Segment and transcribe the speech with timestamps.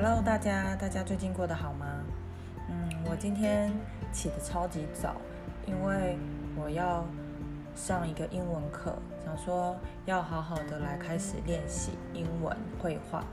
[0.00, 2.04] Hello，大家，大家最近过得好吗？
[2.68, 3.72] 嗯，我今天
[4.12, 5.16] 起得超级早，
[5.66, 6.16] 因为
[6.54, 7.04] 我要
[7.74, 9.76] 上一个英文课，想说
[10.06, 13.24] 要好好的来开始练习英文绘画，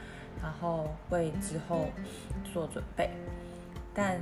[0.41, 1.85] 然后为之后
[2.51, 3.11] 做准备。
[3.93, 4.19] 但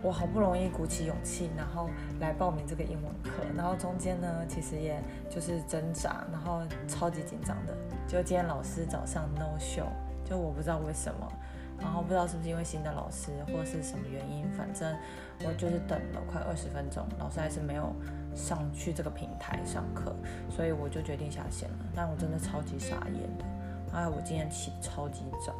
[0.00, 1.90] 我好不容易鼓起勇气，然后
[2.20, 7.76] 来报名这个英文课，然后中间呢，其实也就是挣扎，然后超级紧张的。
[8.08, 9.88] 就今天老师早上 no show，
[10.24, 11.32] 就我不知道为什么，
[11.78, 14.96] 然后不知道是不是因为新的老师或是什么原因，反正
[15.44, 17.94] 我就是等了快二十分钟，老师还是没有
[18.34, 20.14] 上去这个平台上课，
[20.50, 21.76] 所以我就决定下线了。
[21.94, 23.44] 但我真的超级傻眼的，
[23.92, 25.54] 哎，我今天起超级早。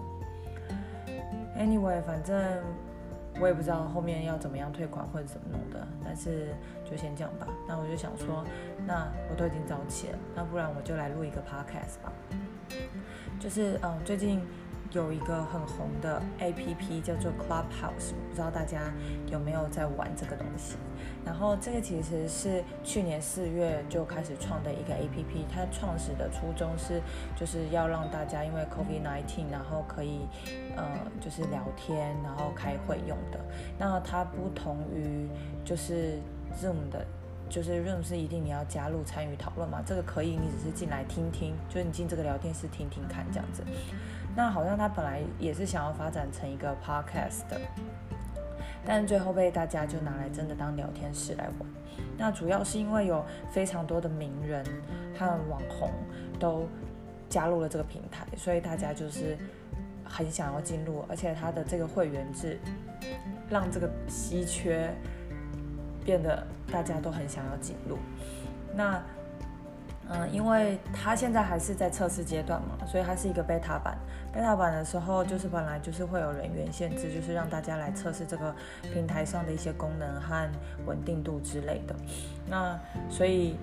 [1.57, 2.63] Anyway，反正。
[3.41, 6.55] 我也不知道后面要怎么样退款或者怎么弄的，但是
[6.89, 7.49] 就先这样吧。
[7.67, 8.45] 那我就想说，
[8.87, 12.13] 那我都已经早起了，那不然我就来录一个 podcast 吧。
[13.39, 14.41] 就是嗯，最近。
[14.93, 18.93] 有一个很红的 A P P 叫做 Clubhouse，不知道大家
[19.27, 20.77] 有没有在玩这个东西。
[21.25, 27.03] 然后这个其实是去年四月就开始创的一个 A P P，它创始的初衷是
[27.35, 30.29] 就是要让大家因为 COVID nineteen，然后可以
[30.77, 30.85] 呃
[31.21, 33.41] 就是聊天，然后开会用的。
[33.77, 35.27] 那它不同于
[35.65, 36.21] 就是
[36.57, 37.05] Zoom 的。
[37.49, 39.81] 就是 Room 是一定你要加入参与讨论嘛？
[39.87, 43.63] 这个可以，你只是进来听听，就是你进这个聊天室听听看这样子。
[44.35, 47.61] 那好像他本来也是想要发展成一个 Podcast 的，
[48.85, 51.69] 但最后被大家就拿来真的当聊天室来玩。
[52.19, 54.65] 那主要是因为有非常多的名人
[55.17, 55.91] 和网红
[56.41, 56.67] 都
[57.29, 59.39] 加入了这个平台，所以大家就是
[60.05, 62.59] 很想要进入，而且他的这个会员制
[63.49, 64.93] 让这个稀缺。
[66.05, 67.99] 变得大家都很想要进入，
[68.75, 69.03] 那
[70.11, 73.97] 嗯，因为它现在还是在测试阶段嘛，所以它是一个 beta 版。
[74.35, 80.51] beta 版的时候，就是本来就是会有人员限制，就是让大家来测试这个平台上的一些功能和
[80.85, 81.97] 稳定度之类的。
[82.47, 82.79] 那
[83.09, 83.57] 所以，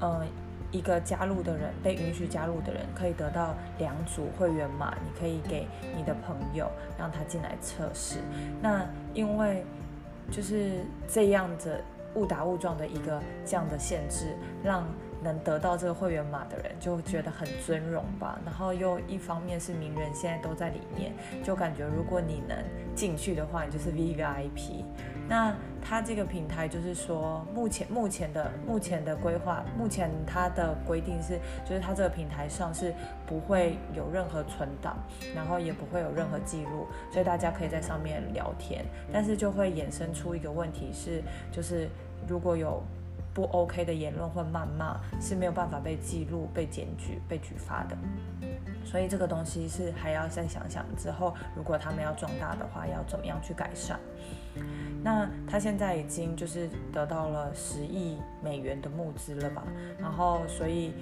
[0.00, 0.26] 嗯，
[0.70, 8.20] 一个加入的人被允许加入的人可以得到两组会员码，你可以给你的朋友让他进来测试。
[8.62, 9.62] 那因为
[10.30, 11.80] 就是这样的
[12.14, 14.86] 误打误撞的一个这样的限制，让
[15.26, 18.38] 能得到这个会员码的人就觉得很尊荣吧。
[18.44, 22.56] 然后又一方面是名人现在都在里面，就感觉如果你能
[22.94, 24.84] 进去的话，你就是 V V I P。
[25.28, 31.38] 那它这个平台就是说，目前目前的目前的规划，目前它的规定是，
[31.68, 32.94] 就是它这个平台上是
[33.26, 34.96] 不会有任何存档，
[35.34, 38.84] 然后也不会有任何记录，所以大家可以在上面聊天。
[39.12, 41.20] 但是就会衍生出一个问题是，
[41.50, 41.88] 就是
[42.28, 42.80] 如果有
[43.36, 47.94] 不 OK 的言论或谩骂，是没有办法被记录、被检举、被举发的。
[48.82, 54.00] 所以这个东西是还要再想想之后，如果他们要壮大的话，要怎么样去改善。
[55.02, 59.62] 那他现在已经就是得到了十亿美元的募资了吧？
[60.00, 60.94] 然后，所以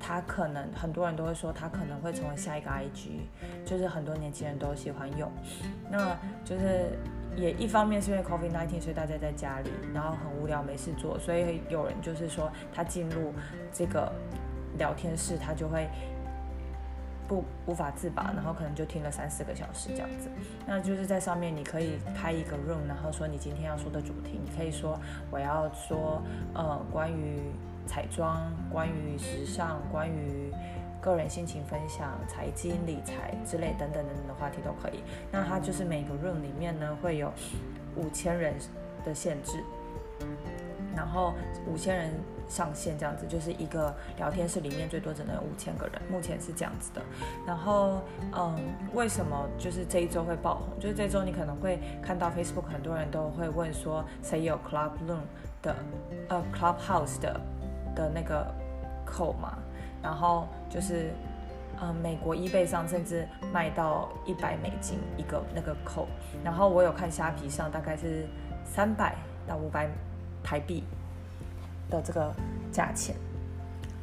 [0.00, 3.20] 他可能很多人都会说，他可能会成为下一个 IG，
[3.64, 5.30] 就是很多年轻人都喜欢用。
[5.90, 6.98] 那就是
[7.36, 13.32] 也一方面是因为 COVID-19，所以大家在家里，然后很无聊没事做，所以有人就是说他进入
[13.72, 14.12] 这个
[14.78, 15.88] 聊天室，他就会。
[17.28, 20.30] 不无法自拔，然后可能就听了三四个小时这样子。
[20.66, 24.98] 那就是在上面你可以开一个 room，然后说你今天要说的主题，你可以说
[25.30, 26.22] 我要说
[26.54, 27.38] 呃关于
[27.88, 30.52] 彩妆、关于时尚、关于
[31.00, 35.02] 个人心情分享、财经理财之类等等等等的话题都可以。
[35.32, 37.32] 那它就是每个 room 里面呢会有
[37.96, 38.54] 五千人
[39.04, 39.64] 的限制，
[40.94, 41.34] 然后
[41.66, 42.12] 五千人。
[42.50, 47.02] 上线这样子，就是一个聊天室里面最多只能有五千个人，目前是这样子的。
[47.46, 48.00] 然后，
[48.32, 48.56] 嗯，
[48.94, 50.80] 为什么就是这一周会爆红？
[50.80, 55.20] 就是这周你可能会看到 Facebook 很多人都会问说，谁有 Club Room
[55.60, 55.76] 的，
[56.30, 57.38] 呃，Clubhouse 的
[57.98, 58.46] 的那个
[59.04, 59.58] 扣嘛？
[60.00, 61.10] 然后就是，
[61.82, 66.06] 嗯，美国 eBay 上甚至卖到一百美金一个那个扣。
[66.44, 68.26] 然后我有看虾皮上大概是
[68.64, 69.16] 三百
[69.46, 69.88] 到五百
[70.42, 70.84] 台币。
[71.90, 72.30] 的这个
[72.70, 73.16] 价钱，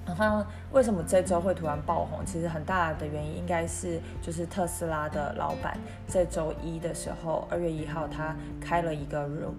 [0.07, 2.25] 然后为什么这周会突然爆红？
[2.25, 5.77] 其实很大的原因应该是，就是特斯拉的老板
[6.07, 9.53] 这周一的时候，二月一号他开了一个 room，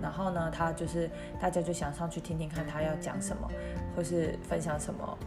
[0.00, 3.48] 然后呢，他就是大家就想上去听听看他要讲什么，
[3.94, 5.18] 或是分享什么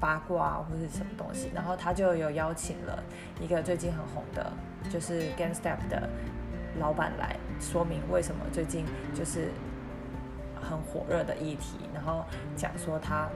[0.00, 3.02] 八卦或是什么东西，然后他就有邀请了
[3.40, 4.52] 一个最近很红的，
[4.90, 6.08] 就是 GameStop 的
[6.78, 8.84] 老板来说明为什么最近
[9.14, 9.50] 就是。
[10.68, 12.24] 很火热的议题，然后
[12.56, 13.28] 讲说他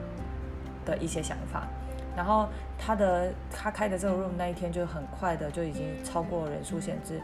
[0.83, 1.65] 的一些想法。
[2.13, 7.21] 然后他的他开的这个 room 那一天就很快的就已经超过人数限制，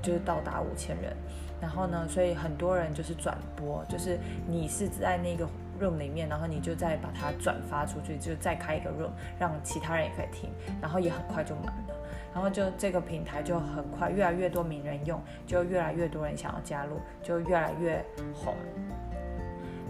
[0.00, 1.16] 就是到达五千人。
[1.62, 4.18] 然后呢，所以很多人就是转播，就是
[4.48, 5.46] 你是在那个
[5.80, 10.50] room 里面，然后你就再把它转发出去，就再开一个 room，让其他人也可以听，
[10.80, 11.94] 然后也很快就满了。
[12.34, 18.04] 然后就这个平台就很快，越来越多名人用，就越来越多人想要加入，就越来越
[18.34, 18.54] 红。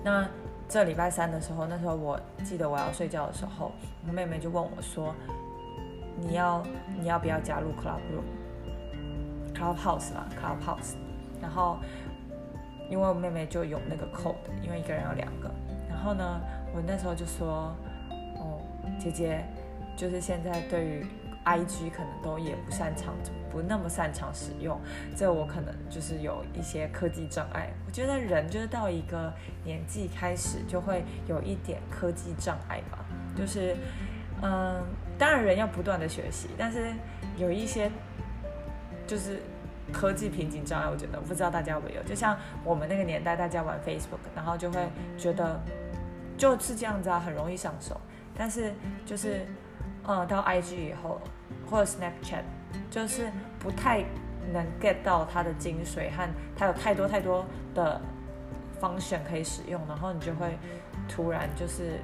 [0.05, 0.29] 那
[0.69, 3.73] 这礼拜三的时候，那时候我记得我要睡觉的时候，
[4.07, 5.15] 我妹妹就问我说
[6.21, 6.63] ：“你要
[7.01, 10.97] 你要不要加入 Club Room？Club House 嘛，Club House。”
[11.43, 11.79] 然后
[12.89, 15.51] 因为我妹妹就有那个 code，因为一个人有两个。
[15.91, 16.41] 然后呢，
[16.73, 17.77] 我那时候就说
[18.41, 18.63] ：“哦，
[18.99, 19.45] 姐姐，
[19.97, 21.05] 就是现在对于。”
[21.45, 23.13] I G 可能都也不擅长，
[23.51, 24.81] 不那么擅长使用，
[25.17, 27.69] 这我可能就是有一些科技障碍。
[27.85, 29.33] 我觉得人就是到一个
[29.65, 33.05] 年纪开始就会有一点科技障碍吧，
[33.37, 33.77] 就是，
[34.41, 34.81] 嗯，
[35.19, 36.93] 当然人要不断的学习，但是
[37.37, 37.91] 有一些
[39.05, 39.43] 就是
[39.91, 45.59] 科技瓶颈障碍，我觉得我不知道大家有没有，就像我们那个年代，大家玩 Facebook，然后就会觉得
[46.37, 48.01] 就是这样子啊，很容易上手，
[48.37, 48.73] 但是
[49.07, 49.47] 就是。
[50.05, 51.21] 嗯，到 IG 以后
[51.71, 52.43] 或者 Snapchat，
[52.91, 53.31] 就是
[53.61, 54.05] 不太
[54.53, 58.01] 能 get 到它的精髓和它有太多太多的
[58.81, 60.59] function 可以使用，然后你就会
[61.09, 62.01] 突然就是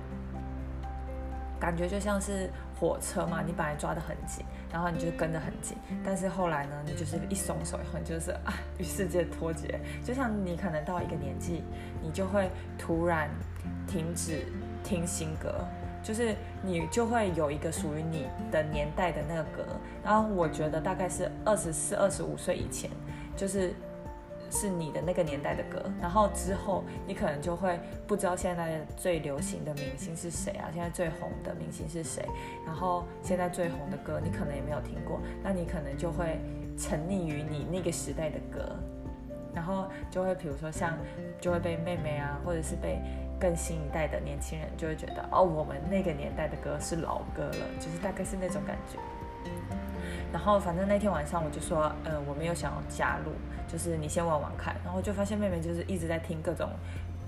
[1.59, 2.49] 感觉就像是
[2.79, 11.65] 火车嘛，你本来抓得很紧，然后你就跟得很紧，但是后来呢，你就是一松手以后，你就是啊与世界脱节，就像你可能到一个年纪，
[12.03, 13.29] 你就会突然
[13.87, 14.47] 停止
[14.85, 15.55] 听新歌。
[16.01, 19.67] 就是你就会有一个属于你的年代的那个歌，
[20.03, 22.89] 然后我觉得大概是二十四、二十五岁以前，
[23.37, 23.75] 就是
[24.51, 32.25] 是你的那个年代的歌，然后之后你可能就会不知道现在最流行的明星是谁啊，现在最红的明星是谁，
[32.67, 36.39] 然后现在最红的歌你可能也没有听过，那你可能就会
[36.77, 38.77] 沉溺于你那个时代的歌，
[39.55, 40.97] 然后就会比如说像
[41.41, 43.01] 就会被妹妹啊，或者是被。
[43.41, 48.99] 更新一代的年轻人就会觉得，哦，我们那个年代的歌是老歌了，就是大概是那种感觉。
[50.33, 53.33] 然后反正那天晚上我就说，呃，我没有想要加入，
[53.67, 54.77] 就是你先玩玩看。
[54.85, 56.71] 然后就发现妹妹就是一直在听各种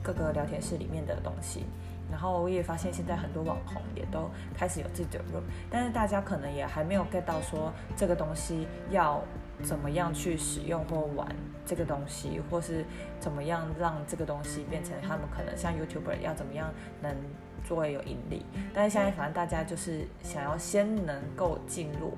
[0.03, 1.65] 各个聊天室里面的东西。
[2.11, 9.23] 然后我也发现现在很多网红也都开始有自己的 room，但是大家可能也还没有 get 到说这个东西要。
[9.63, 11.29] 怎么样去使用或玩
[11.67, 12.83] 这个东西，或是
[13.19, 16.73] 怎么样让这个东西变成他们可能像 YouTuber 要怎么样
[17.03, 17.15] 能
[17.63, 18.43] 作为有盈利？
[18.73, 22.17] 但是现在反正大家就是想要先能够进入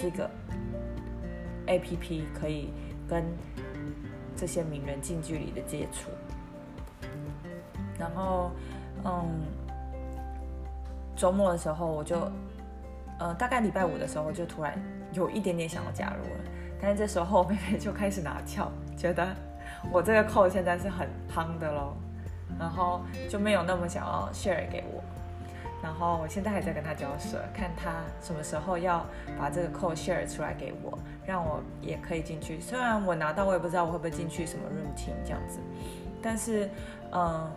[0.00, 0.30] 这个
[1.66, 2.70] APP，可以
[3.08, 3.24] 跟
[4.36, 6.10] 这些名人近距离的接触。
[7.98, 8.50] 然后，
[9.04, 9.42] 嗯，
[11.14, 12.30] 周末的时候我就，
[13.18, 14.80] 呃，大概礼拜五的时候就突然
[15.12, 16.40] 有一点点想要加入了。
[16.80, 19.28] 但是这时候妹妹就开始拿翘，觉得
[19.92, 21.94] 我这个扣现在是很夯的喽，
[22.58, 25.02] 然后就没有那么想要 share 给我，
[25.82, 29.04] 然后我现在还在跟他交涉，看他什么时候要
[29.38, 32.60] 把这个扣 share 出来给我，让我也可以进去。
[32.60, 35.58] 虽然我拿到我也不知道我会不会进去什么 room 听这样子，
[36.22, 36.68] 但是
[37.12, 37.50] 嗯，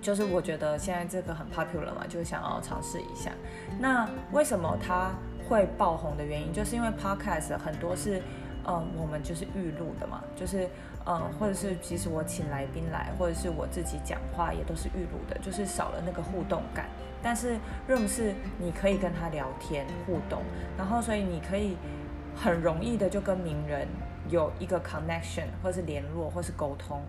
[0.00, 3.30] 就是我觉得现在这个很 popular 嘛，就想要尝试一下。
[3.78, 5.10] 那为什么它？
[5.48, 8.20] 会爆红的原因，就是因为 podcast 很多是，
[8.68, 10.68] 嗯，我们就是预录的嘛，就是，
[11.06, 16.86] 嗯，或者是即使我请来宾来，或者是我自己讲话，也都是预录的，就是少了那个互动感。
[17.22, 17.56] 但是
[17.88, 20.42] room 是你可以跟他聊天互动，
[20.76, 21.76] 然后所以你可以
[22.36, 23.88] 很容易的就跟名人
[24.28, 27.00] 有一个 connection，或是联络，或是沟通，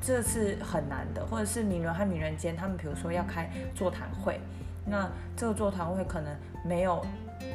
[0.00, 1.24] 这是很难的。
[1.24, 4.40] 或者是名人和名人间，他们比如说要开座谈会，
[4.86, 7.04] 那这个座谈会可能没有。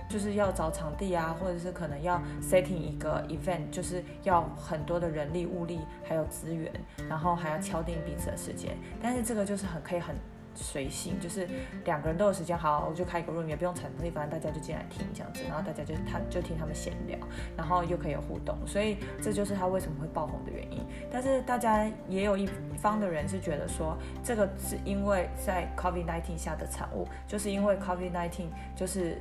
[0.07, 6.71] 就是要找场地啊，或者是可能要 setting 一个 event，就是要很多的人力物力还有资源，
[7.09, 8.77] 然后还要敲定彼此的时间。
[9.01, 10.15] 但是这个就是很可以很
[10.55, 11.47] 随性，就是
[11.85, 17.17] 两个人都有时间，好，我就开一个 room，也不用场地，反正大家就进来听这样子，然后大家就他就听他们闲聊，
[17.57, 20.85] 然后又可以有互动，所以这就是他为什么会爆红的原因。
[21.11, 29.17] 但是大家也有一方的人是觉得说，这个是因为在 COVID-19 下的产物，就是因为 COVID-19 就是。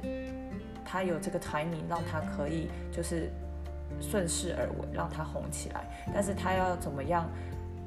[0.82, 3.30] 他有这个 timing，让他可以就是
[4.00, 5.84] 顺势而为，让他红起来。
[6.12, 7.30] 但是他要怎么样，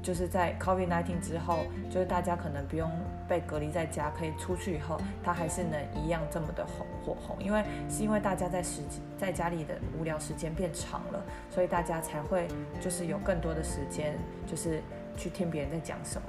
[0.04, 2.90] 就是在 COVID-19 之后，就是大家可能不用
[3.26, 7.42] 被隔离在家，可以出去以后，它还是能一样这么的红火红。
[7.42, 12.46] 因为是因为大家在时间在家里的无聊时间变长了，所以大家才会
[12.78, 14.14] 就是有更多的时间，
[14.46, 14.82] 就是
[15.16, 16.28] 去听别人在讲什么。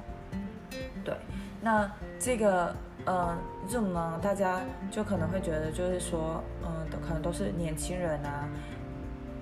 [1.04, 1.14] 对，
[1.60, 3.36] 那这个嗯
[3.68, 8.48] ，Zoom 呢，大家就可能会觉得就是说，嗯，可能都是年轻人啊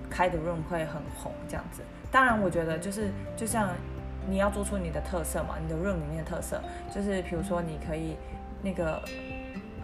[0.09, 1.81] 开的 room 会很红这样子。
[2.11, 3.69] 当然，我觉得就是就像
[4.27, 6.61] 你要做出你的特色嘛，你的 room 里面的特色，
[6.93, 8.15] 就是比如说你可以
[8.61, 9.01] 那个，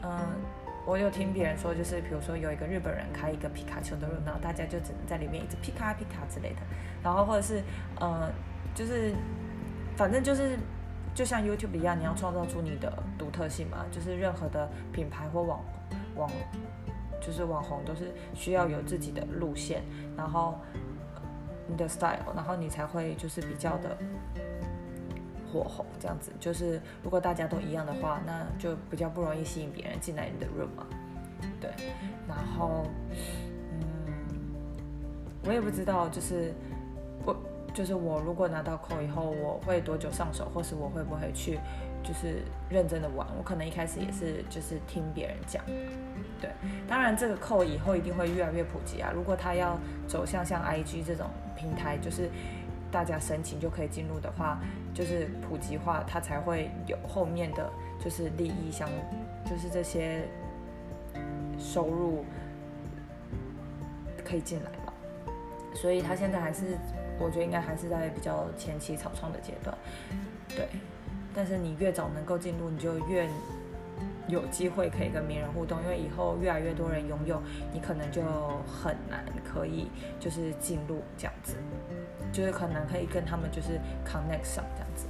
[0.03, 0.19] 嗯，
[0.85, 6.61] 我有听别人说，就是比如说有一个日本人开一个皮卡丘的 room，然后大家就只能在里面一直皮卡皮卡之类的，
[7.03, 7.61] 然后或者是
[7.99, 8.31] 呃，
[8.73, 9.13] 就是
[9.95, 10.57] 反正就是
[11.13, 15.63] 就像 YouTube 一样，你要创造出你的独特性嘛，就是任何的品牌或网
[16.15, 16.31] 网
[17.19, 19.83] 就是网红都是需要有自己的路线，
[20.17, 20.59] 然后。
[21.71, 23.97] 你的 style，然后你才会就是比较的
[25.51, 26.31] 火红这样子。
[26.39, 30.85] 就是如果大家都一样的话，那就比较不容易吸引别人进来你的 room 嘛。
[31.59, 31.71] 对，
[32.27, 32.83] 然后
[33.71, 33.83] 嗯，
[35.45, 36.53] 我也不知道，就是
[37.25, 37.35] 我
[37.73, 41.57] 就是我如果拿到扣以后，我会多久上手，或是我会不会去
[42.03, 43.27] 就是认真的玩。
[43.37, 45.63] 我可能一开始也是就是听别人讲。
[46.39, 46.49] 对，
[46.87, 49.11] 当然这个扣以后一定会越来越普及啊。
[49.13, 51.29] 如果他要走向像 IG 这种。
[51.53, 52.27] 平台就是
[52.91, 54.59] 大家申请就可以进入的话，
[54.95, 57.71] 就是普及化，它才会有后面的
[58.03, 58.89] 就是利益相，
[59.45, 60.23] 就是这些
[61.59, 62.25] 收入
[64.25, 64.91] 可以进来嘛。
[65.75, 66.75] 所以它现在还是，
[67.19, 69.77] 我觉得应该还是在比较前期草创的阶段，
[70.49, 70.67] 对。
[71.33, 73.27] 但是你越早能够进入，你就越。
[74.27, 77.41] 有机会可以跟名人互动，因为以后越来越多人拥有，
[77.73, 78.21] 你可能就
[78.65, 79.89] 很难可以
[80.21, 81.57] 就是进入这样子，
[82.31, 85.07] 就是可能可以跟他们就是 connect 上这样子，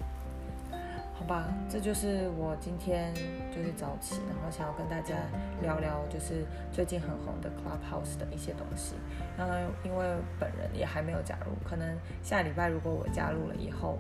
[1.14, 1.54] 好吧？
[1.70, 3.14] 这就是我今天
[3.54, 5.16] 就是早起，然后想要跟大家
[5.62, 8.96] 聊聊就是最近很红的 Clubhouse 的一些东西。
[9.38, 9.48] 然
[9.84, 10.06] 因为
[10.40, 14.00] 本人也还没有加入，可能下礼拜如果我加入了以后，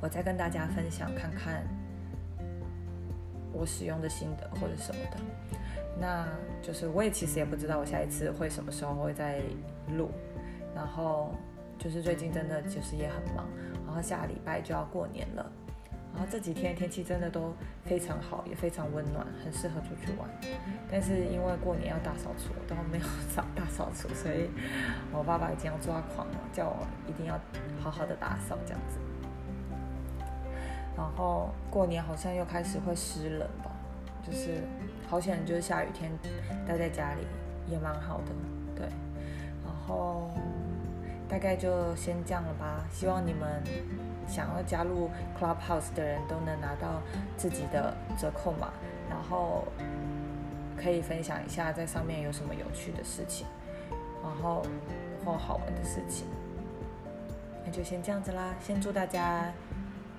[0.00, 1.62] 我再跟大家分享看看。
[3.54, 5.18] 我使用的心得或者什么的，
[6.00, 6.26] 那
[6.62, 9.42] 就是我也其实也不知道我下一次会什么时候会再
[9.98, 10.10] 录，
[10.74, 11.34] 然后
[11.78, 13.46] 就是最近真的就是也很忙，
[13.86, 15.52] 然后下礼拜就要过年了，
[16.14, 20.26] 然后这几天天气真的都非常好，也非常温暖，很适合出去玩。
[20.90, 24.48] 但是因为过年要大扫除，都没有扫大扫除，所以
[25.12, 27.38] 我爸爸已经要抓狂了，叫我一定要
[27.78, 28.98] 好好的打扫这样子。
[30.96, 33.70] 然后过年好像又开始会湿冷吧，
[34.22, 34.62] 就是
[35.08, 36.10] 好险，就是下雨天
[36.66, 37.26] 待在家里
[37.66, 38.32] 也蛮好的，
[38.76, 38.86] 对。
[39.64, 40.30] 然后
[41.28, 43.62] 大概就先这样了吧，希望你们
[44.26, 47.00] 想要加入 Clubhouse 的人都能拿到
[47.36, 48.68] 自己的折扣码，
[49.08, 49.64] 然后
[50.76, 53.46] 可以分享一下在上面有什么有趣的事情，
[54.22, 54.62] 然后
[55.24, 56.26] 或好玩的事情。
[57.64, 59.50] 那就先这样子啦，先祝大家。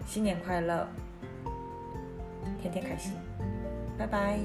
[0.05, 0.87] 新年快乐，
[2.61, 3.13] 天天开心，
[3.97, 4.39] 拜拜。